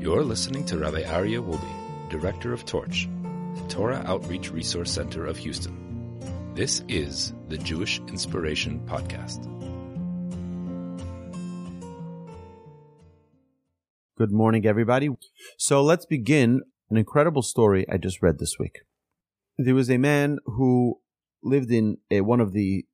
[0.00, 3.06] You're listening to Rabbi Aryeh Wolbe, Director of Torch,
[3.54, 6.54] the Torah Outreach Resource Center of Houston.
[6.54, 9.44] This is the Jewish Inspiration Podcast.
[14.16, 15.10] Good morning, everybody.
[15.58, 18.78] So let's begin an incredible story I just read this week.
[19.58, 20.98] There was a man who
[21.42, 22.86] lived in a, one of the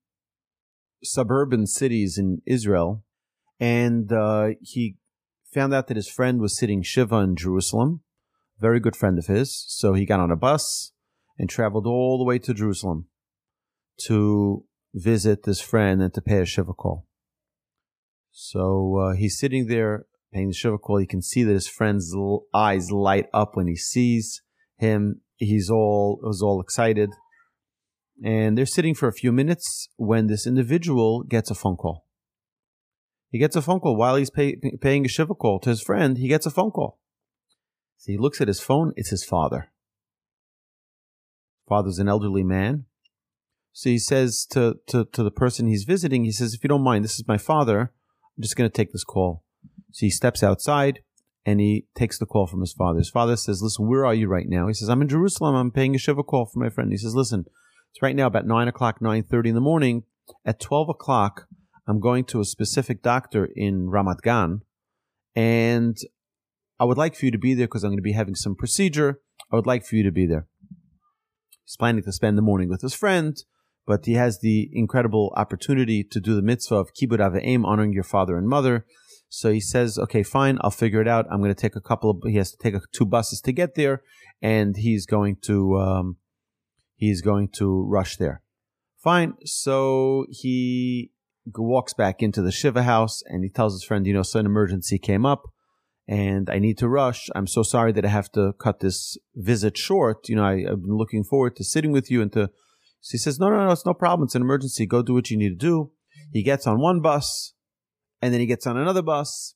[1.05, 3.05] suburban cities in Israel,
[3.61, 4.97] and uh, he
[5.57, 8.03] found out that his friend was sitting Shiva in Jerusalem,
[8.61, 9.65] very good friend of his.
[9.69, 10.93] So he got on a bus
[11.39, 13.07] and traveled all the way to Jerusalem
[14.05, 17.07] to visit this friend and to pay a Shiva call.
[18.31, 21.01] So uh, he's sitting there paying the Shiva call.
[21.01, 22.15] You can see that his friend's
[22.53, 24.43] eyes light up when he sees
[24.77, 25.23] him.
[25.37, 27.11] He's all was all excited,
[28.23, 32.06] and they're sitting for a few minutes when this individual gets a phone call.
[33.31, 36.17] He gets a phone call while he's pay, paying a Shiva call to his friend.
[36.17, 36.99] He gets a phone call.
[37.99, 38.93] So he looks at his phone.
[38.97, 39.71] It's his father.
[41.69, 42.85] Father's an elderly man.
[43.73, 46.85] So he says to, to, to the person he's visiting, he says, if you don't
[46.85, 47.93] mind, this is my father.
[48.37, 49.43] I'm just going to take this call.
[49.93, 51.01] So he steps outside
[51.45, 52.99] and he takes the call from his father.
[52.99, 54.67] His father says, listen, where are you right now?
[54.69, 55.55] He says, I'm in Jerusalem.
[55.55, 56.91] I'm paying a Shiva call for my friend.
[56.91, 57.45] He says, listen,
[57.91, 60.05] it's right now about 9 o'clock, 9.30 in the morning.
[60.45, 61.47] At 12 o'clock,
[61.87, 64.63] I'm going to a specific doctor in Ramat Gan,
[65.35, 65.97] and
[66.81, 68.57] I would like for you to be there because I'm going to be having some
[68.57, 69.21] procedure.
[69.53, 70.47] I would like for you to be there.
[71.65, 73.37] He's planning to spend the morning with his friend,
[73.87, 77.93] but he has the incredible opportunity to do the mitzvah of kibbud av v'em, honoring
[77.93, 78.85] your father and mother.
[79.29, 81.27] So he says, "Okay, fine, I'll figure it out.
[81.31, 82.19] I'm going to take a couple of.
[82.25, 84.03] He has to take a, two buses to get there,
[84.41, 86.17] and he's going to um,
[86.97, 88.43] he's going to rush there.
[89.03, 89.35] Fine.
[89.45, 91.11] So he
[91.55, 94.47] walks back into the Shiva house and he tells his friend, you know, so an
[94.47, 95.43] emergency came up
[96.09, 97.29] and I need to rush.
[97.35, 100.29] I'm so sorry that I have to cut this visit short.
[100.29, 102.51] You know, I, have been looking forward to sitting with you and to.
[103.01, 104.27] So he says, no, no, no, it's no problem.
[104.27, 104.87] It's an emergency.
[104.87, 105.93] Go do what you need to do.
[106.33, 107.55] He gets on one bus
[108.21, 109.55] and then he gets on another bus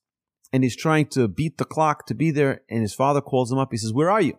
[0.52, 2.62] and he's trying to beat the clock to be there.
[2.68, 3.68] And his father calls him up.
[3.72, 4.38] He says, where are you?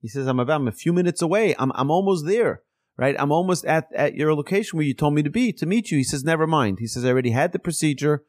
[0.00, 1.56] He says, I'm about I'm a few minutes away.
[1.58, 2.62] I'm, I'm almost there
[2.98, 3.14] right?
[3.18, 5.98] I'm almost at, at your location where you told me to be to meet you.
[5.98, 6.78] He says, never mind.
[6.80, 8.24] He says, I already had the procedure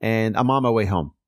[0.00, 1.12] and I'm on my way home.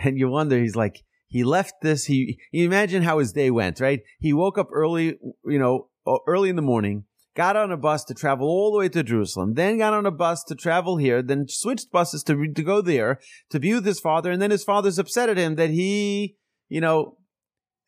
[0.00, 2.04] And you wonder, he's like, he left this.
[2.04, 4.00] He, you imagine how his day went, right?
[4.20, 5.88] He woke up early, you know,
[6.28, 9.54] early in the morning, got on a bus to travel all the way to Jerusalem,
[9.54, 13.18] then got on a bus to travel here, then switched buses to, to go there
[13.50, 14.30] to be with his father.
[14.30, 16.36] And then his father's upset at him that he,
[16.68, 17.17] you know,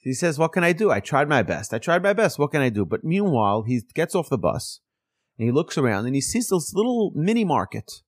[0.00, 0.90] he says, What can I do?
[0.90, 1.74] I tried my best.
[1.74, 2.38] I tried my best.
[2.38, 2.84] What can I do?
[2.84, 4.80] But meanwhile, he gets off the bus
[5.38, 8.02] and he looks around and he sees this little mini market.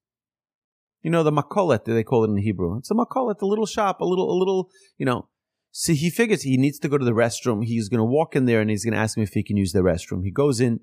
[1.03, 2.79] You know, the makolet, they call it in Hebrew.
[2.79, 5.29] It's a makolet, a little shop, a little, a little, you know.
[5.73, 7.65] So he figures he needs to go to the restroom.
[7.65, 9.57] He's going to walk in there and he's going to ask him if he can
[9.57, 10.23] use the restroom.
[10.23, 10.81] He goes in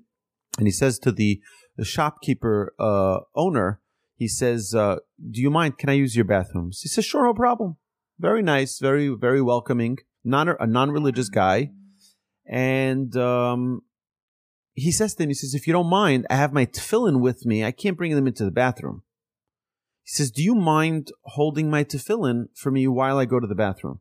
[0.58, 1.40] and he says to the,
[1.76, 3.80] the shopkeeper uh, owner,
[4.16, 5.78] he says, uh, Do you mind?
[5.78, 6.70] Can I use your bathroom?
[6.78, 7.76] He says, Sure, no problem.
[8.18, 11.70] Very nice, very, very welcoming non a non-religious guy,
[12.46, 13.82] and um,
[14.74, 17.46] he says to him, he says, "If you don't mind, I have my tefillin with
[17.46, 17.64] me.
[17.64, 19.02] I can't bring them into the bathroom."
[20.02, 23.54] He says, "Do you mind holding my tefillin for me while I go to the
[23.54, 24.00] bathroom?"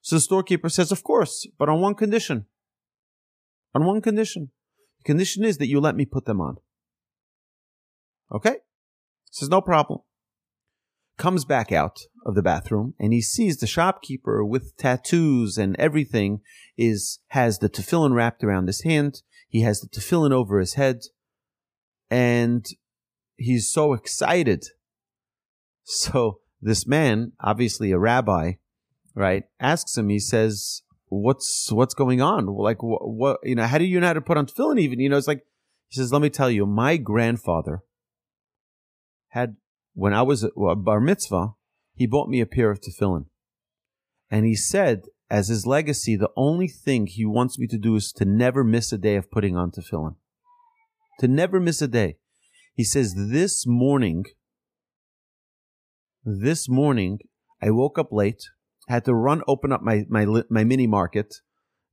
[0.00, 2.46] So the storekeeper says, "Of course, but on one condition.
[3.74, 4.50] On one condition.
[4.98, 6.58] The condition is that you let me put them on."
[8.30, 8.54] Okay.
[8.54, 10.00] He says, "No problem."
[11.18, 16.40] Comes back out of the bathroom and he sees the shopkeeper with tattoos and everything
[16.76, 19.22] is has the tefillin wrapped around his hand.
[19.48, 21.00] He has the tefillin over his head,
[22.10, 22.64] and
[23.36, 24.64] he's so excited.
[25.84, 28.52] So this man, obviously a rabbi,
[29.14, 30.08] right, asks him.
[30.08, 32.46] He says, "What's what's going on?
[32.46, 33.66] Like what, what you know?
[33.66, 34.80] How do you know how to put on tefillin?
[34.80, 35.44] Even you know, it's like."
[35.88, 37.82] He says, "Let me tell you, my grandfather
[39.28, 39.56] had
[39.94, 41.54] when I was a bar mitzvah,
[41.94, 43.26] he bought me a pair of tefillin.
[44.30, 48.12] And he said, as his legacy, the only thing he wants me to do is
[48.12, 50.16] to never miss a day of putting on tefillin.
[51.20, 52.16] To never miss a day.
[52.74, 54.24] He says, this morning,
[56.24, 57.18] this morning,
[57.62, 58.42] I woke up late,
[58.88, 61.34] had to run open up my, my, my mini market,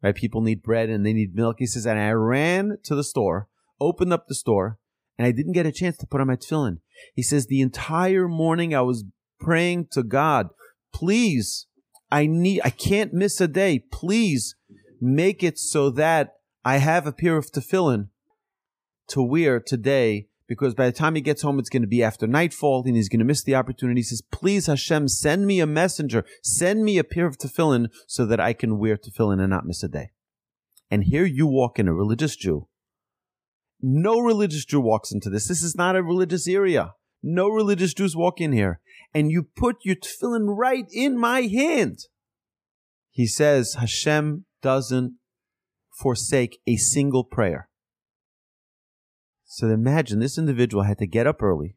[0.02, 0.16] right?
[0.16, 1.58] People need bread and they need milk.
[1.60, 3.50] He says, and I ran to the store,
[3.80, 4.80] opened up the store,
[5.18, 6.78] and I didn't get a chance to put on my tefillin.
[7.16, 9.06] He says, the entire morning I was
[9.40, 10.50] praying to God,
[10.94, 11.68] please,
[12.12, 13.80] I need, I can't miss a day.
[13.92, 14.56] Please
[15.00, 16.36] make it so that
[16.66, 18.10] I have a pair of tefillin
[19.10, 22.26] to wear today because by the time he gets home, it's going to be after
[22.26, 24.00] nightfall and he's going to miss the opportunity.
[24.00, 28.26] He says, Please, Hashem, send me a messenger, send me a pair of tefillin so
[28.26, 30.10] that I can wear tefillin and not miss a day.
[30.90, 32.68] And here you walk in, a religious Jew.
[33.82, 35.48] No religious Jew walks into this.
[35.48, 36.94] This is not a religious area.
[37.24, 38.80] No religious Jews walk in here.
[39.14, 42.00] And you put your tefillin right in my hand.
[43.10, 45.16] He says, Hashem doesn't
[45.98, 47.70] forsake a single prayer.
[49.46, 51.76] So imagine this individual had to get up early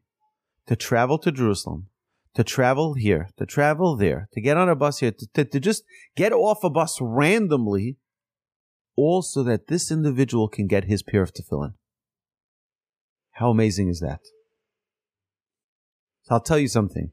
[0.67, 1.87] to travel to Jerusalem,
[2.35, 5.59] to travel here, to travel there, to get on a bus here, to, to, to
[5.59, 5.83] just
[6.15, 7.97] get off a bus randomly,
[8.95, 11.73] all so that this individual can get his pair of tefillin.
[13.43, 14.21] How amazing is that?
[16.21, 17.11] So I'll tell you something.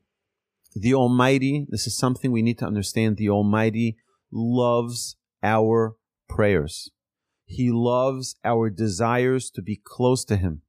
[0.76, 3.16] The Almighty, this is something we need to understand.
[3.16, 3.96] The Almighty
[4.30, 5.96] loves our
[6.28, 6.92] prayers.
[7.46, 10.62] He loves our desires to be close to Him.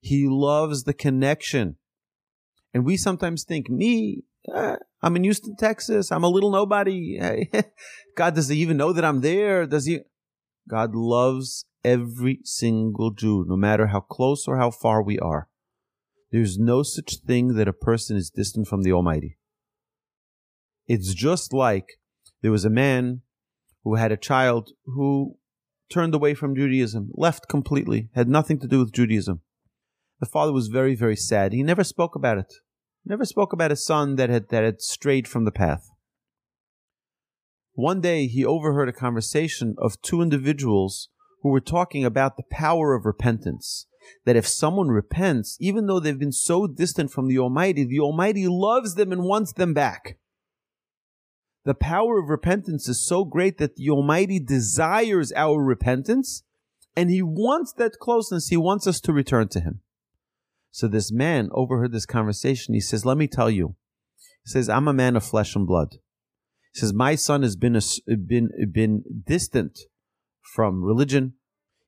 [0.00, 1.74] He loves the connection.
[2.72, 4.22] And we sometimes think, me,
[4.54, 6.12] uh, I'm in Houston, Texas.
[6.12, 7.18] I'm a little nobody.
[8.16, 9.66] God, does He even know that I'm there?
[9.66, 10.02] Does He?
[10.68, 15.48] God loves every single Jew, no matter how close or how far we are.
[16.30, 19.36] There's no such thing that a person is distant from the Almighty.
[20.86, 21.98] It's just like
[22.42, 23.22] there was a man
[23.84, 25.36] who had a child who
[25.90, 29.40] turned away from Judaism, left completely, had nothing to do with Judaism.
[30.20, 31.52] The father was very, very sad.
[31.52, 32.52] He never spoke about it.
[33.04, 35.88] Never spoke about his son that had that had strayed from the path.
[37.72, 41.08] One day he overheard a conversation of two individuals
[41.42, 43.86] who were talking about the power of repentance.
[44.24, 48.46] That if someone repents, even though they've been so distant from the Almighty, the Almighty
[48.48, 50.18] loves them and wants them back.
[51.64, 56.42] The power of repentance is so great that the Almighty desires our repentance
[56.96, 58.48] and He wants that closeness.
[58.48, 59.80] He wants us to return to Him.
[60.70, 62.74] So this man overheard this conversation.
[62.74, 63.76] He says, Let me tell you.
[64.44, 65.98] He says, I'm a man of flesh and blood.
[66.72, 67.82] He says, My son has been, a,
[68.16, 69.80] been, been distant
[70.54, 71.34] from religion.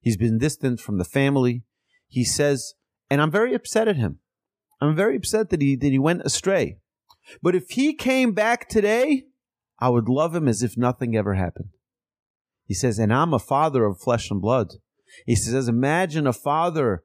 [0.00, 1.62] He's been distant from the family.
[2.09, 2.75] He says,
[3.11, 4.19] and I'm very upset at him.
[4.81, 6.79] I'm very upset that he, that he went astray.
[7.43, 9.25] But if he came back today,
[9.79, 11.70] I would love him as if nothing ever happened.
[12.67, 14.69] He says, and I'm a father of flesh and blood.
[15.26, 17.05] He says, imagine a father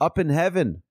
[0.00, 0.82] up in heaven.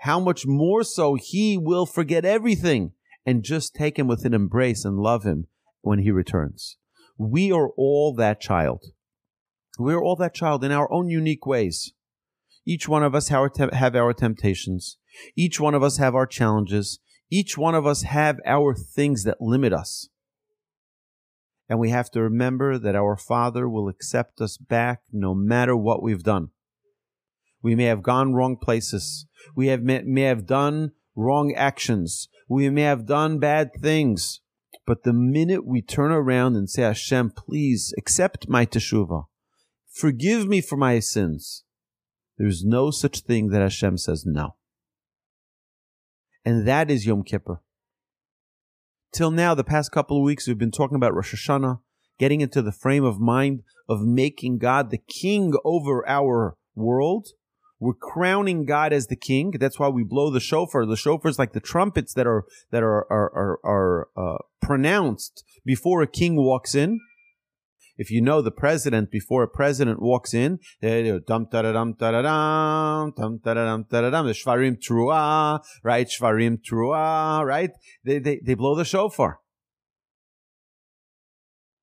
[0.00, 2.92] How much more so he will forget everything
[3.24, 5.46] and just take him with an embrace and love him
[5.80, 6.76] when he returns.
[7.16, 8.84] We are all that child.
[9.78, 11.92] We are all that child in our own unique ways.
[12.66, 14.98] Each one of us have our temptations.
[15.36, 16.98] Each one of us have our challenges.
[17.30, 20.08] Each one of us have our things that limit us.
[21.68, 26.02] And we have to remember that our Father will accept us back no matter what
[26.02, 26.50] we've done.
[27.62, 29.26] We may have gone wrong places.
[29.56, 32.28] We have may, may have done wrong actions.
[32.48, 34.40] We may have done bad things.
[34.86, 39.24] But the minute we turn around and say, Hashem, please accept my teshuvah.
[39.94, 41.64] Forgive me for my sins.
[42.36, 44.56] There's no such thing that Hashem says no.
[46.44, 47.60] And that is Yom Kippur
[49.14, 51.78] till now, the past couple of weeks, we've been talking about Rosh Hashanah,
[52.18, 57.28] getting into the frame of mind of making God the king over our world.
[57.78, 59.52] We're crowning God as the king.
[59.52, 60.84] That's why we blow the shofar.
[60.84, 65.44] The shofar is like the trumpets that are that are are are, are uh, pronounced
[65.64, 67.00] before a king walks in.
[67.96, 71.62] If you know the president before a president walks in, eh, they do dum da
[71.62, 76.08] dum da dum dum da dum da dum the shvarim trua, right?
[76.08, 77.70] Shvarim trua, right?
[78.04, 79.38] They, they they blow the shofar.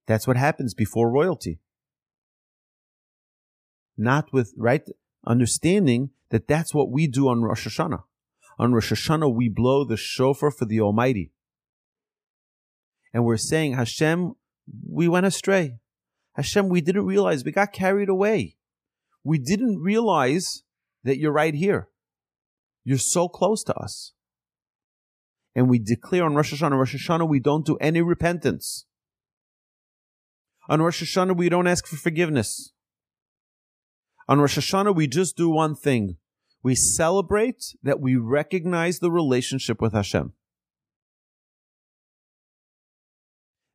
[0.07, 1.59] That's what happens before royalty.
[3.97, 4.83] Not with right
[5.25, 8.03] understanding that that's what we do on Rosh Hashanah.
[8.57, 11.31] On Rosh Hashanah, we blow the shofar for the Almighty.
[13.13, 14.33] And we're saying, Hashem,
[14.89, 15.77] we went astray.
[16.33, 18.55] Hashem, we didn't realize, we got carried away.
[19.23, 20.63] We didn't realize
[21.03, 21.89] that you're right here.
[22.83, 24.13] You're so close to us.
[25.53, 28.85] And we declare on Rosh Hashanah, Rosh Hashanah, we don't do any repentance.
[30.69, 32.71] On Rosh Hashanah, we don't ask for forgiveness.
[34.29, 36.15] On Rosh Hashanah, we just do one thing.
[36.63, 40.33] We celebrate that we recognize the relationship with Hashem.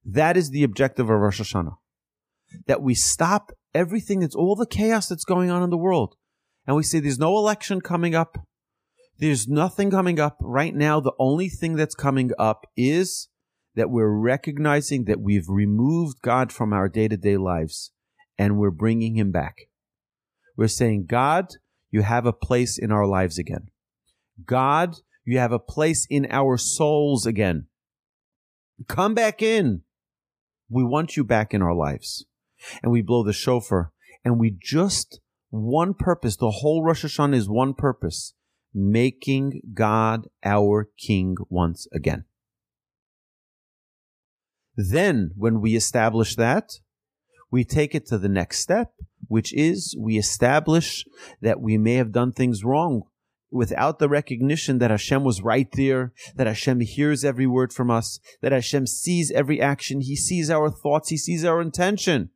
[0.05, 1.77] That is the objective of Rosh Hashanah
[2.67, 6.17] that we stop everything that's all the chaos that's going on in the world.
[6.67, 8.39] And we say there's no election coming up.
[9.19, 11.01] There's nothing coming up right now.
[11.01, 13.29] The only thing that's coming up is
[13.75, 17.93] that we're recognizing that we've removed God from our day to day lives
[18.39, 19.69] and we're bringing him back.
[20.57, 21.47] We're saying, God,
[21.91, 23.69] you have a place in our lives again.
[24.45, 27.67] God, you have a place in our souls again.
[28.89, 29.83] Come back in.
[30.69, 32.27] We want you back in our lives.
[32.83, 33.93] And we blow the shofar
[34.25, 35.21] and we just
[35.51, 36.37] one purpose.
[36.37, 38.35] The whole Rosh Hashanah is one purpose
[38.75, 42.25] making God our King once again.
[44.77, 46.73] Then, when we establish that,
[47.51, 48.93] we take it to the next step,
[49.29, 51.07] which is we establish
[51.41, 53.05] that we may have done things wrong
[53.51, 58.21] without the recognition that Hashem was right there, that Hashem hears every word from us,
[58.43, 62.31] that Hashem sees every action, He sees our thoughts, He sees our intention.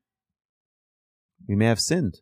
[1.51, 2.21] We may have sinned.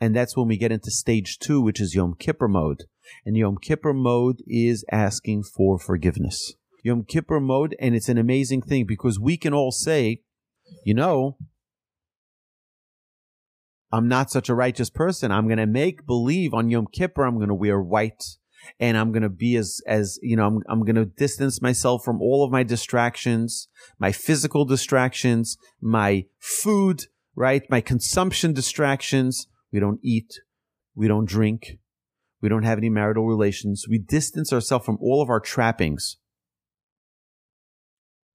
[0.00, 2.84] And that's when we get into stage two, which is Yom Kippur mode.
[3.26, 6.54] And Yom Kippur mode is asking for forgiveness.
[6.82, 10.22] Yom Kippur mode, and it's an amazing thing because we can all say,
[10.86, 11.36] you know,
[13.92, 15.30] I'm not such a righteous person.
[15.30, 18.24] I'm going to make believe on Yom Kippur I'm going to wear white
[18.80, 22.02] and I'm going to be as as you know I'm I'm going to distance myself
[22.02, 27.04] from all of my distractions, my physical distractions, my food,
[27.36, 27.62] right?
[27.68, 29.46] My consumption distractions.
[29.72, 30.40] We don't eat,
[30.94, 31.78] we don't drink,
[32.40, 33.86] we don't have any marital relations.
[33.88, 36.18] We distance ourselves from all of our trappings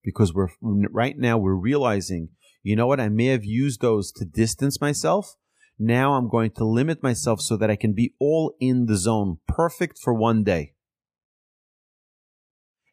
[0.03, 2.29] because we're right now we're realizing,
[2.63, 2.99] you know what?
[2.99, 5.35] I may have used those to distance myself.
[5.77, 9.37] Now I'm going to limit myself so that I can be all in the zone,
[9.47, 10.73] perfect for one day.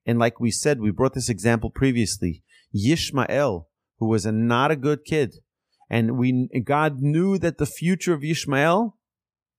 [0.06, 2.44] And like we said, we brought this example previously.
[2.72, 3.64] Yishmael,
[3.98, 5.36] who was a, not a good kid,
[5.88, 8.94] and we God knew that the future of Yishmael,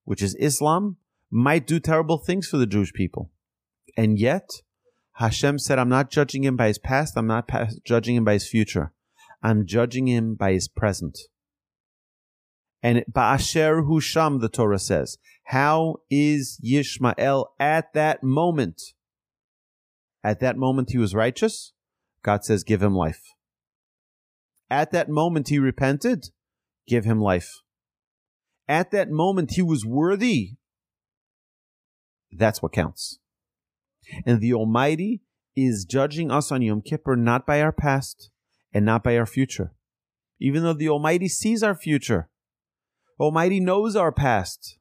[0.03, 0.97] which is Islam,
[1.29, 3.31] might do terrible things for the Jewish people.
[3.95, 4.49] And yet,
[5.13, 8.33] Hashem said, I'm not judging him by his past, I'm not pa- judging him by
[8.33, 8.93] his future.
[9.41, 11.17] I'm judging him by his present.
[12.83, 18.81] And Ba'asher hu sham, the Torah says, how is Yishmael at that moment?
[20.23, 21.73] At that moment he was righteous.
[22.23, 23.21] God says, give him life.
[24.69, 26.29] At that moment he repented,
[26.87, 27.61] give him life.
[28.67, 30.55] At that moment he was worthy.
[32.31, 33.19] That's what counts.
[34.25, 35.21] And the Almighty
[35.55, 38.29] is judging us on Yom Kippur not by our past
[38.73, 39.73] and not by our future.
[40.39, 42.29] Even though the Almighty sees our future,
[43.19, 44.77] Almighty knows our past.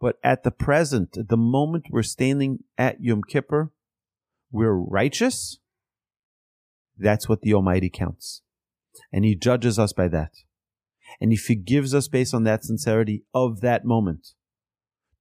[0.00, 3.70] But at the present, at the moment we're standing at Yom Kippur,
[4.50, 5.58] we're righteous.
[6.98, 8.42] That's what the Almighty counts
[9.12, 10.32] and he judges us by that.
[11.20, 14.28] And he forgives us based on that sincerity of that moment.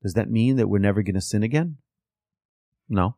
[0.02, 1.78] Does that mean that we're never going to sin again?
[2.90, 3.18] No.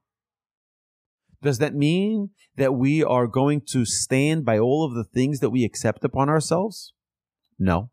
[1.42, 5.50] Does that mean that we are going to stand by all of the things that
[5.50, 6.94] we accept upon ourselves?
[7.60, 7.92] No.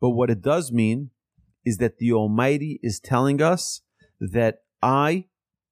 [0.00, 1.10] But what it does mean
[1.64, 3.82] is that the Almighty is telling us
[4.20, 5.26] that I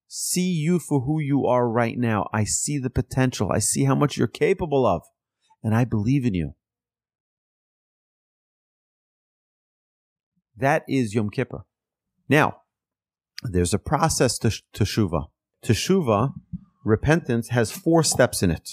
[0.08, 2.28] see you for who you are right now.
[2.32, 3.50] I see the potential.
[3.52, 5.02] I see how much you're capable of.
[5.62, 6.54] And I believe in you.
[10.56, 11.64] That is Yom Kippur.
[12.28, 12.62] Now,
[13.42, 15.26] there's a process to teshuva.
[15.62, 16.32] Teshuva,
[16.84, 18.70] repentance, has four steps in it.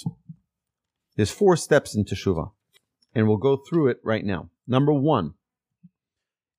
[1.15, 2.51] There's four steps in teshuva,
[3.13, 4.49] and we'll go through it right now.
[4.65, 5.33] Number one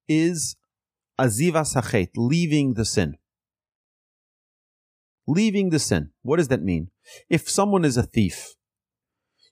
[0.08, 0.56] is
[1.18, 3.16] azivas hachet, leaving the sin
[5.26, 6.10] leaving the sin.
[6.22, 6.90] What does that mean?
[7.28, 8.54] If someone is a thief,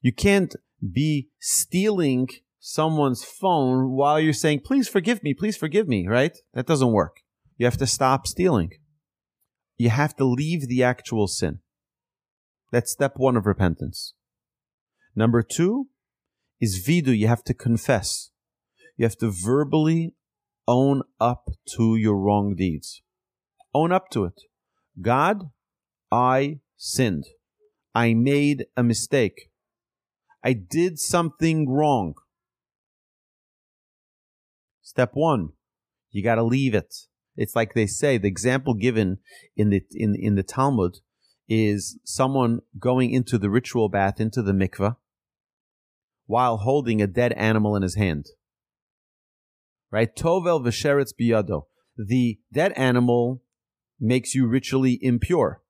[0.00, 0.55] you can't
[0.93, 6.37] be stealing someone's phone while you're saying, please forgive me, please forgive me, right?
[6.55, 7.19] That doesn't work.
[7.57, 8.71] You have to stop stealing.
[9.76, 11.61] You have to leave the actual sin.
[12.71, 14.14] That's step one of repentance.
[15.14, 15.88] Number two
[16.61, 17.17] is vidu.
[17.17, 18.31] You have to confess.
[18.97, 20.14] You have to verbally
[20.67, 23.02] own up to your wrong deeds.
[23.75, 24.41] Own up to it.
[25.00, 25.50] God,
[26.12, 27.25] I sinned.
[27.95, 29.50] I made a mistake.
[30.45, 32.14] I did something wrong.
[34.83, 35.50] Step one,
[36.11, 36.95] you got to leave it.
[37.35, 39.19] It's like they say, the example given
[39.57, 40.99] in the, in, in the Talmud
[41.49, 44.97] is someone going into the ritual bath, into the mikveh,
[46.26, 48.26] while holding a dead animal in his hand.
[49.90, 50.14] Right?
[50.14, 51.62] Tovel v'sheretz biyado.
[51.97, 53.42] The dead animal
[53.99, 55.62] makes you ritually impure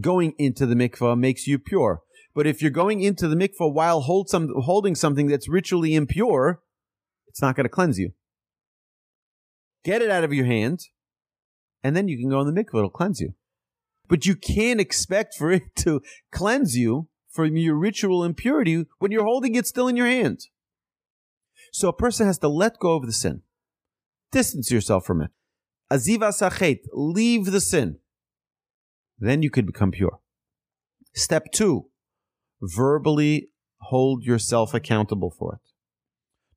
[0.00, 2.02] going into the mikvah makes you pure.
[2.34, 6.62] But if you're going into the mikvah while hold some, holding something that's ritually impure,
[7.28, 8.12] it's not going to cleanse you.
[9.84, 10.80] Get it out of your hand,
[11.82, 12.78] and then you can go in the mikvah.
[12.78, 13.34] It'll cleanse you.
[14.08, 19.24] But you can't expect for it to cleanse you from your ritual impurity when you're
[19.24, 20.40] holding it still in your hand.
[21.72, 23.42] So a person has to let go of the sin,
[24.30, 25.30] distance yourself from it.
[25.90, 27.98] Azivas hachet, leave the sin.
[29.22, 30.18] Then you could become pure.
[31.14, 31.86] Step two,
[32.60, 33.50] verbally
[33.82, 35.70] hold yourself accountable for it.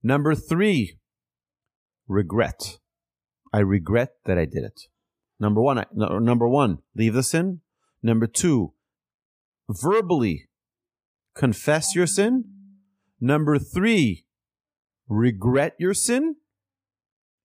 [0.02, 0.98] Number three,
[2.08, 2.80] regret.
[3.54, 4.82] I regret that I did it.
[5.40, 7.62] Number one, I, no, number one, leave the sin.
[8.02, 8.74] Number two,
[9.70, 10.50] verbally
[11.36, 12.46] confess your sin.
[13.22, 14.26] Number three,
[15.08, 16.38] regret your sin.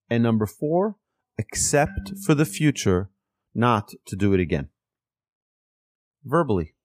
[0.09, 0.95] And number four,
[1.37, 3.11] accept for the future
[3.53, 4.69] not to do it again.
[6.23, 6.75] Verbally.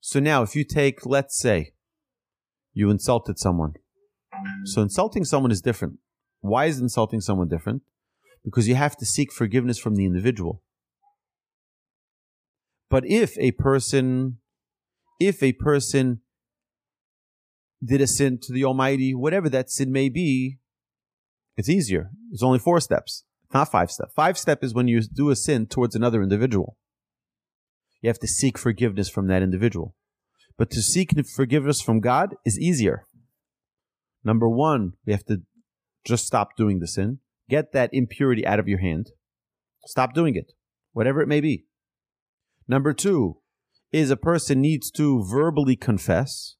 [0.00, 1.72] So now, if you take, let's say,
[2.74, 3.74] you insulted someone.
[4.64, 5.98] So insulting someone is different.
[6.40, 7.82] Why is insulting someone different?
[8.44, 10.62] Because you have to seek forgiveness from the individual.
[12.90, 14.38] But if a person,
[15.18, 16.20] if a person
[17.82, 20.58] did a sin to the Almighty, whatever that sin may be,
[21.56, 22.10] it's easier.
[22.30, 24.12] It's only four steps, not five steps.
[24.14, 26.76] Five step is when you do a sin towards another individual.
[28.04, 29.94] You have to seek forgiveness from that individual.
[30.58, 33.06] But to seek forgiveness from God is easier.
[34.22, 35.40] Number one, we have to
[36.04, 37.20] just stop doing the sin.
[37.48, 39.12] Get that impurity out of your hand.
[39.86, 40.52] Stop doing it,
[40.92, 41.64] whatever it may be.
[42.68, 43.38] Number two
[43.90, 46.56] is a person needs to verbally confess.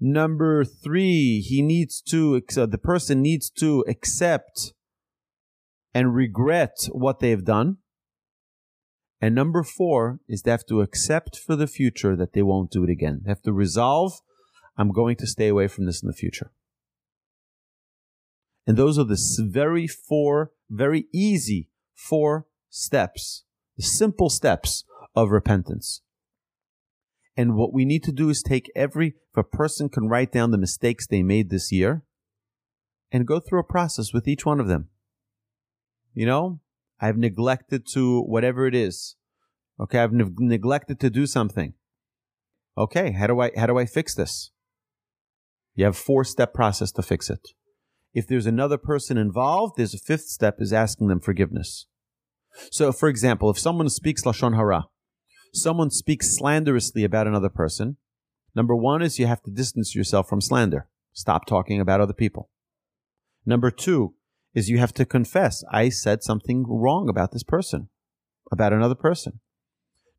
[0.00, 4.72] Number three, he needs to, uh, the person needs to accept
[5.94, 7.76] and regret what they've done.
[9.24, 12.84] And number four is they have to accept for the future that they won't do
[12.84, 13.22] it again.
[13.24, 14.20] They have to resolve,
[14.76, 16.52] I'm going to stay away from this in the future.
[18.66, 23.44] And those are the very four, very easy four steps,
[23.78, 24.84] the simple steps
[25.16, 26.02] of repentance.
[27.34, 30.50] And what we need to do is take every, if a person can write down
[30.50, 32.02] the mistakes they made this year
[33.10, 34.90] and go through a process with each one of them.
[36.12, 36.60] You know,
[37.00, 39.16] I've neglected to whatever it is.
[39.80, 41.74] Okay, I've ne- neglected to do something.
[42.76, 44.50] Okay, how do I how do I fix this?
[45.74, 47.48] You have four step process to fix it.
[48.12, 51.86] If there's another person involved, there's a fifth step is asking them forgiveness.
[52.70, 54.84] So, for example, if someone speaks lashon hara,
[55.52, 57.96] someone speaks slanderously about another person,
[58.54, 60.88] number one is you have to distance yourself from slander.
[61.12, 62.50] Stop talking about other people.
[63.44, 64.14] Number two
[64.54, 67.88] is you have to confess, I said something wrong about this person,
[68.52, 69.40] about another person.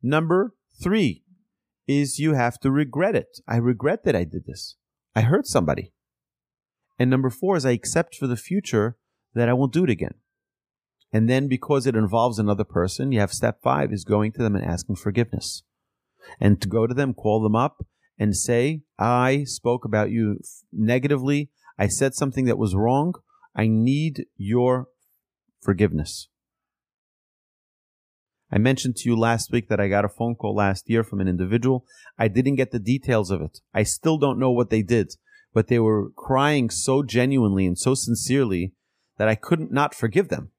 [0.03, 1.23] Number three
[1.87, 3.39] is you have to regret it.
[3.47, 4.75] I regret that I did this.
[5.15, 5.93] I hurt somebody.
[6.99, 8.97] And number four is I accept for the future
[9.33, 10.15] that I won't do it again.
[11.13, 14.55] And then because it involves another person, you have step five is going to them
[14.55, 15.63] and asking forgiveness.
[16.39, 17.85] And to go to them, call them up
[18.17, 20.39] and say, I spoke about you
[20.73, 21.51] negatively.
[21.77, 23.13] I said something that was wrong.
[23.55, 24.87] I need your
[25.61, 26.27] forgiveness.
[28.51, 31.19] I mentioned to you last week that I got a phone call last year from
[31.19, 31.85] an individual.
[32.17, 33.59] I didn't get the details of it.
[33.73, 35.15] I still don't know what they did
[35.55, 38.73] but they were crying so genuinely and so sincerely
[39.17, 40.51] that I couldn't not forgive them.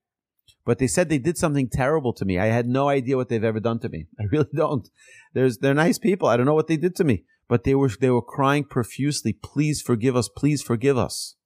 [0.65, 2.39] But they said they did something terrible to me.
[2.39, 4.07] I had no idea what they've ever done to me.
[4.19, 4.89] I really don't.
[5.35, 6.27] There's, they're nice people.
[6.27, 9.35] I don't know what they did to me, but they were, they were crying profusely.
[9.35, 10.31] Please forgive us.
[10.35, 11.37] Please forgive us.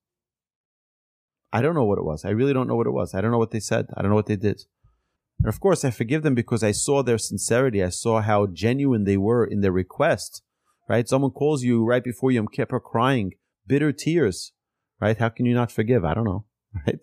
[1.52, 2.24] I don't know what it was.
[2.24, 3.14] I really don't know what it was.
[3.14, 3.86] I don't know what they said.
[3.96, 4.62] I don't know what they did.
[5.40, 7.82] And of course, I forgive them because I saw their sincerity.
[7.82, 10.42] I saw how genuine they were in their request.
[10.88, 11.08] Right?
[11.08, 13.32] Someone calls you right before Yom Kippur crying
[13.70, 14.52] bitter tears,
[15.00, 15.16] right?
[15.16, 16.04] How can you not forgive?
[16.04, 16.44] I don't know,
[16.86, 16.98] right?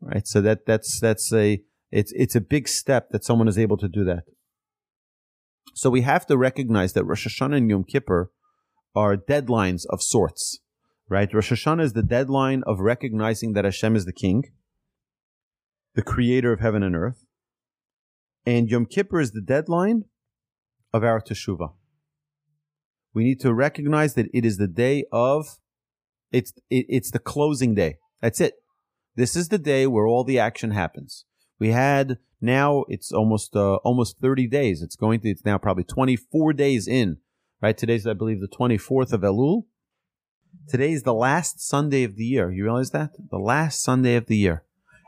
[0.00, 0.26] Right.
[0.26, 3.88] So that that's that's a it's it's a big step that someone is able to
[3.88, 4.24] do that.
[5.74, 8.30] So we have to recognize that Rosh Hashanah and Yom Kippur
[8.94, 10.60] are deadlines of sorts,
[11.08, 11.32] right?
[11.32, 14.44] Rosh Hashanah is the deadline of recognizing that Hashem is the King,
[15.94, 17.24] the Creator of heaven and earth,
[18.46, 20.04] and Yom Kippur is the deadline
[20.92, 21.72] of our teshuvah.
[23.12, 25.58] We need to recognize that it is the day of
[26.32, 27.96] it's it, it's the closing day.
[28.20, 28.54] That's it.
[29.14, 31.24] This is the day where all the action happens.
[31.60, 34.82] We had now it's almost uh, almost 30 days.
[34.82, 37.18] It's going to it's now probably 24 days in.
[37.62, 37.76] Right?
[37.76, 39.64] Today's I believe the 24th of Elul.
[40.68, 42.50] Today is the last Sunday of the year.
[42.50, 43.10] You realize that?
[43.30, 44.64] The last Sunday of the year.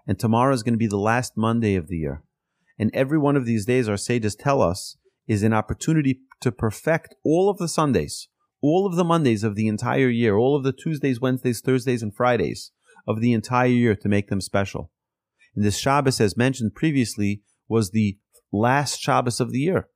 [0.06, 2.22] And tomorrow is going to be the last Monday of the year.
[2.78, 7.14] And every one of these days, our sages tell us, is an opportunity to perfect
[7.24, 8.28] all of the Sundays
[8.62, 12.14] all of the Mondays of the entire year, all of the Tuesdays, Wednesdays, Thursdays, and
[12.14, 12.72] Fridays
[13.06, 14.90] of the entire year to make them special.
[15.54, 18.18] And this Shabbos, as mentioned previously, was the
[18.52, 19.88] last Shabbos of the year.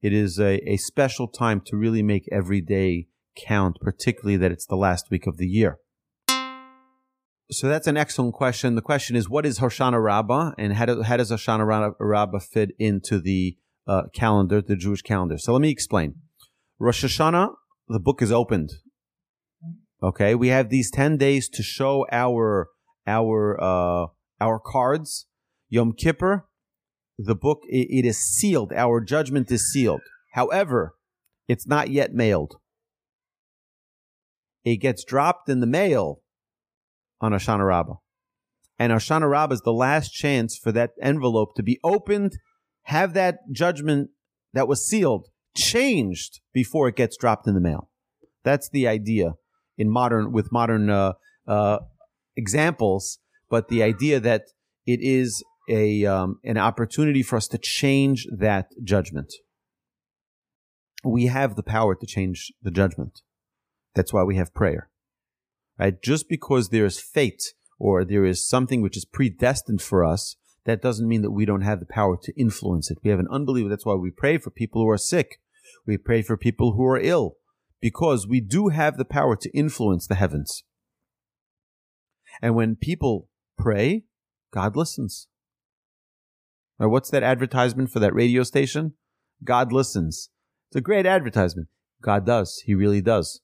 [0.00, 4.66] It is a, a special time to really make every day count, particularly that it's
[4.66, 5.78] the last week of the year.
[7.50, 8.76] So that's an excellent question.
[8.76, 12.70] The question is, what is Hoshana Rabbah, and how, do, how does Hoshana Rabbah fit
[12.78, 15.36] into the uh, calendar, the Jewish calendar?
[15.36, 16.14] So let me explain.
[16.78, 17.50] Rosh Hashanah,
[17.88, 18.70] the book is opened.
[20.02, 22.68] Okay, we have these ten days to show our
[23.06, 24.06] our uh,
[24.40, 25.26] our cards.
[25.68, 26.46] Yom Kippur,
[27.18, 28.72] the book it, it is sealed.
[28.72, 30.00] Our judgment is sealed.
[30.32, 30.96] However,
[31.46, 32.56] it's not yet mailed.
[34.64, 36.20] It gets dropped in the mail
[37.20, 37.94] on Hoshana Rabbah.
[38.78, 42.38] And Hoshana Rabbah is the last chance for that envelope to be opened,
[42.84, 44.10] have that judgment
[44.52, 47.90] that was sealed changed before it gets dropped in the mail.
[48.44, 49.34] That's the idea
[49.78, 51.12] in modern with modern uh,
[51.46, 51.78] uh,
[52.36, 54.42] examples, but the idea that
[54.86, 59.32] it is a um, an opportunity for us to change that judgment.
[61.04, 63.20] We have the power to change the judgment.
[63.94, 64.88] That's why we have prayer.
[65.78, 66.00] Right?
[66.02, 67.42] Just because there is fate
[67.78, 71.62] or there is something which is predestined for us, that doesn't mean that we don't
[71.62, 72.98] have the power to influence it.
[73.02, 73.68] We have an unbeliever.
[73.68, 75.40] That's why we pray for people who are sick.
[75.86, 77.36] We pray for people who are ill
[77.80, 80.62] because we do have the power to influence the heavens.
[82.40, 83.28] And when people
[83.58, 84.04] pray,
[84.52, 85.26] God listens.
[86.78, 88.94] Now, what's that advertisement for that radio station?
[89.44, 90.30] God listens.
[90.70, 91.68] It's a great advertisement.
[92.00, 92.62] God does.
[92.64, 93.40] He really does.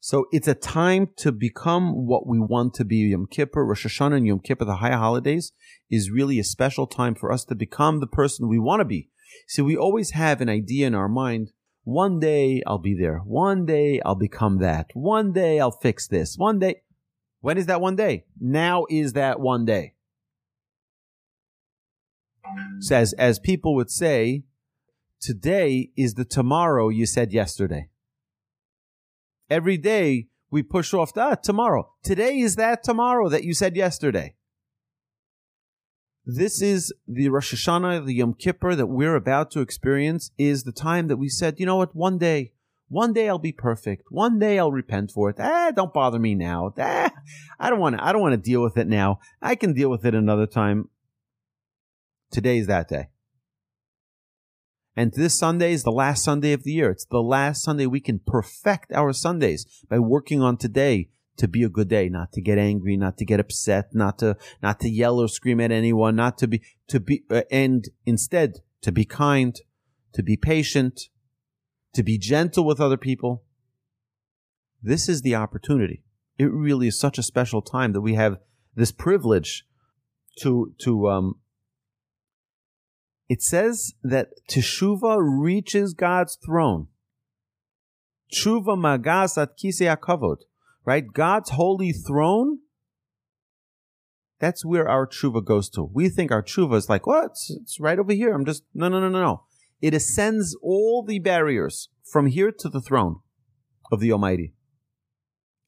[0.00, 2.98] So it's a time to become what we want to be.
[2.98, 5.52] Yom Kippur, Rosh Hashanah, and Yom Kippur, the high holidays,
[5.90, 9.08] is really a special time for us to become the person we want to be.
[9.48, 11.50] See, we always have an idea in our mind.
[11.82, 13.18] One day I'll be there.
[13.18, 14.90] One day I'll become that.
[14.94, 16.36] One day I'll fix this.
[16.36, 16.82] One day.
[17.40, 18.24] When is that one day?
[18.40, 19.94] Now is that one day.
[22.80, 24.44] Says, as people would say,
[25.20, 27.88] today is the tomorrow you said yesterday.
[29.50, 31.92] Every day we push off that tomorrow.
[32.02, 34.34] Today is that tomorrow that you said yesterday.
[36.24, 40.72] This is the Rosh Hashanah, the Yom Kippur that we're about to experience is the
[40.72, 42.52] time that we said, you know what, one day,
[42.88, 44.04] one day I'll be perfect.
[44.10, 45.36] One day I'll repent for it.
[45.38, 46.74] Ah, don't bother me now.
[46.78, 47.10] Ah,
[47.58, 49.20] I don't want to, I don't want to deal with it now.
[49.40, 50.90] I can deal with it another time.
[52.30, 53.08] Today is that day.
[54.98, 56.90] And this Sunday is the last Sunday of the year.
[56.90, 61.62] It's the last Sunday we can perfect our Sundays by working on today to be
[61.62, 64.88] a good day, not to get angry, not to get upset, not to not to
[64.88, 69.04] yell or scream at anyone, not to be to be uh, and instead to be
[69.04, 69.60] kind,
[70.14, 71.02] to be patient,
[71.94, 73.44] to be gentle with other people.
[74.82, 76.02] This is the opportunity.
[76.38, 78.38] It really is such a special time that we have
[78.74, 79.64] this privilege
[80.40, 81.34] to to um,
[83.28, 86.88] it says that teshuva reaches God's throne.
[88.32, 90.38] Tshuva magas at kisei kavod,
[90.84, 91.04] right?
[91.12, 92.58] God's holy throne.
[94.38, 95.90] That's where our tshuva goes to.
[95.92, 97.26] We think our tshuva is like, what?
[97.32, 98.34] It's, it's right over here.
[98.34, 99.42] I'm just, no, no, no, no, no.
[99.80, 103.16] It ascends all the barriers from here to the throne
[103.92, 104.54] of the Almighty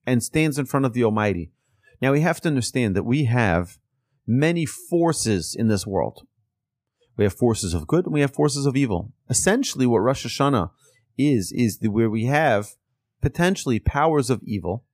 [0.06, 1.52] and stands in front of the Almighty.
[2.00, 3.78] Now we have to understand that we have
[4.26, 6.26] many forces in this world.
[7.16, 9.12] We have forces of good and we have forces of evil.
[9.28, 10.70] Essentially, what Rosh Hashanah
[11.18, 12.70] is, is the, where we have
[13.20, 14.84] potentially powers of evil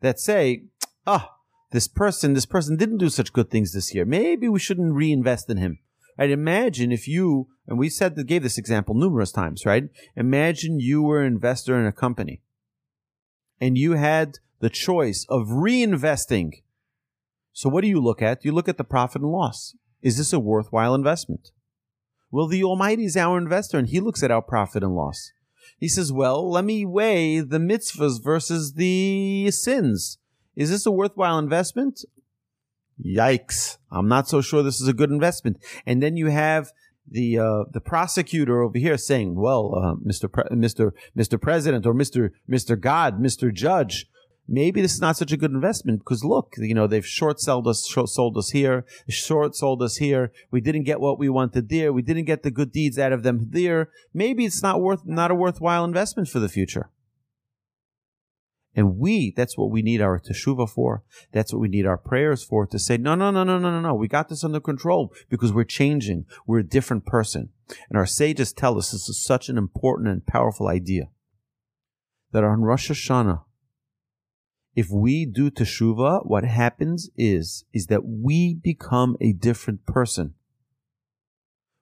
[0.00, 0.64] that say,
[1.06, 1.34] ah, oh,
[1.70, 4.04] this person, this person didn't do such good things this year.
[4.04, 5.78] Maybe we shouldn't reinvest in him.
[6.18, 6.30] Right?
[6.30, 9.84] Imagine if you, and we said that gave this example numerous times, right?
[10.14, 12.40] Imagine you were an investor in a company
[13.60, 16.62] and you had the choice of reinvesting.
[17.52, 18.44] So what do you look at?
[18.44, 19.74] You look at the profit and loss.
[20.04, 21.50] Is this a worthwhile investment?
[22.30, 25.32] Well, the Almighty is our investor and he looks at our profit and loss.
[25.78, 30.18] He says, well, let me weigh the mitzvahs versus the sins.
[30.54, 32.04] Is this a worthwhile investment?
[33.02, 33.78] Yikes.
[33.90, 35.56] I'm not so sure this is a good investment.
[35.86, 36.70] And then you have
[37.10, 40.30] the uh, the prosecutor over here saying, "Well, uh, Mr.
[40.30, 40.92] Pre- Mr.
[41.16, 41.40] Mr.
[41.40, 42.30] President or Mr.
[42.48, 42.80] Mr.
[42.80, 43.52] God, Mr.
[43.52, 44.06] Judge,
[44.46, 47.66] maybe this is not such a good investment because look, you know, they've short sold
[47.66, 50.32] us, short sold us here, short sold us here.
[50.50, 51.92] We didn't get what we wanted there.
[51.92, 53.90] We didn't get the good deeds out of them there.
[54.12, 56.90] Maybe it's not worth, not a worthwhile investment for the future.
[58.76, 61.04] And we, that's what we need our teshuva for.
[61.32, 63.80] That's what we need our prayers for to say, no, no, no, no, no, no,
[63.80, 63.94] no.
[63.94, 66.26] We got this under control because we're changing.
[66.44, 67.50] We're a different person.
[67.88, 71.04] And our sages tell us this is such an important and powerful idea
[72.32, 73.44] that on Rosh Hashanah,
[74.74, 80.34] if we do teshuva, what happens is, is that we become a different person.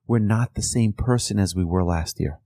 [0.06, 2.40] We're not the same person as we were last year.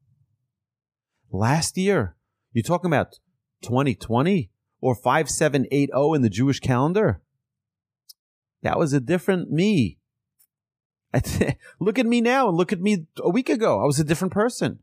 [1.33, 2.17] Last year,
[2.53, 3.19] you're talking about
[3.63, 7.21] 2020 or 5780 in the Jewish calendar?
[8.63, 9.99] That was a different me.
[11.81, 13.81] look at me now and look at me a week ago.
[13.81, 14.81] I was a different person.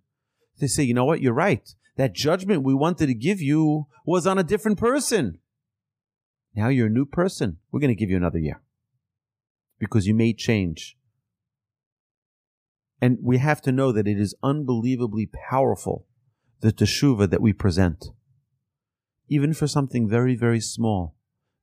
[0.60, 1.21] They say, you know what?
[1.21, 1.73] You're right.
[1.95, 5.39] That judgment we wanted to give you was on a different person.
[6.56, 7.58] Now you're a new person.
[7.72, 8.62] We're going to give you another year
[9.80, 10.98] because you made change.
[13.02, 16.08] And we have to know that it is unbelievably powerful,
[16.62, 18.06] the teshuva that we present.
[19.28, 21.16] Even for something very, very small,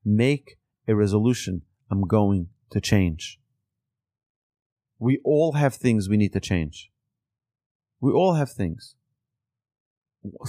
[0.04, 1.62] make a resolution.
[1.90, 3.38] I'm going to change.
[4.98, 6.90] We all have things we need to change.
[8.00, 8.96] We all have things.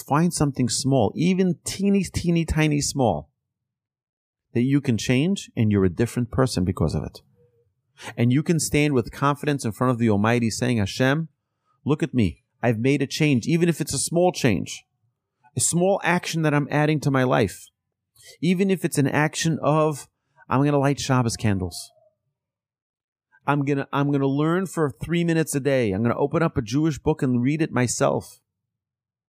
[0.06, 3.31] Find something small, even teeny, teeny, tiny small,
[4.54, 7.22] that you can change and you're a different person because of it.
[8.18, 11.30] And you can stand with confidence in front of the Almighty saying, Hashem,
[11.86, 12.44] look at me.
[12.64, 14.84] I've made a change, even if it's a small change,
[15.56, 17.68] a small action that I'm adding to my life.
[18.42, 20.08] Even if it's an action of,
[20.50, 21.92] I'm going to light Shabbos candles.
[23.48, 25.92] I'm going to, I'm going to learn for three minutes a day.
[25.92, 28.40] I'm going to open up a Jewish book and read it myself.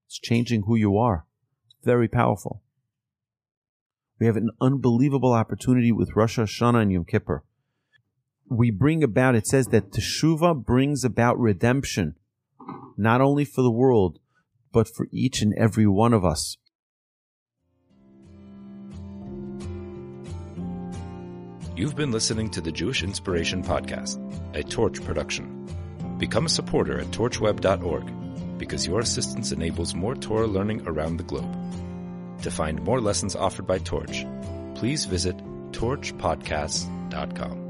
[0.06, 1.26] It's changing who you are.
[1.70, 2.62] It's very powerful.
[4.22, 7.42] We have an unbelievable opportunity with Rosh Hashanah and Yom Kippur
[8.52, 12.16] we bring about, it says that Teshuvah brings about redemption,
[12.96, 14.18] not only for the world,
[14.72, 16.56] but for each and every one of us.
[21.74, 24.20] You've been listening to the Jewish Inspiration Podcast,
[24.54, 25.66] a Torch production.
[26.18, 31.56] Become a supporter at torchweb.org because your assistance enables more Torah learning around the globe.
[32.42, 34.26] To find more lessons offered by Torch,
[34.74, 35.36] please visit
[35.72, 37.61] torchpodcasts.com.